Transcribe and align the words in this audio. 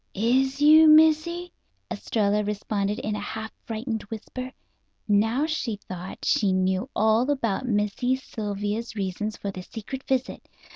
"Is 0.15 0.59
you, 0.63 0.87
Missy?" 0.87 1.53
Estralla 1.91 2.43
responded 2.43 2.97
in 2.97 3.15
a 3.15 3.19
half 3.19 3.51
frightened 3.65 4.01
whisper. 4.09 4.51
Now, 5.07 5.45
she 5.45 5.75
thought, 5.75 6.25
she 6.25 6.53
knew 6.53 6.89
all 6.95 7.29
about 7.29 7.67
Missy 7.67 8.15
Sylvia's 8.15 8.95
reasons 8.95 9.37
for 9.37 9.51
the 9.51 9.61
secret 9.61 10.01
visit. 10.07 10.49